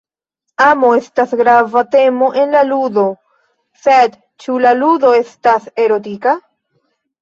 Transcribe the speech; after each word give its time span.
Amo 0.67 0.87
estas 0.99 1.35
grava 1.41 1.83
temo 1.97 2.31
en 2.45 2.57
la 2.59 2.65
ludo, 2.71 3.05
sed 3.85 4.19
ĉu 4.47 4.61
la 4.67 4.77
ludo 4.83 5.17
estas 5.23 5.75
erotika? 5.89 6.39